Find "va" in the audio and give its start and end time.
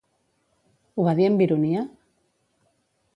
1.09-1.13